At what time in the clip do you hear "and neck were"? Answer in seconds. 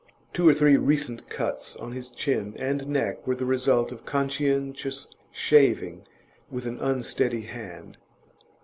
2.57-3.35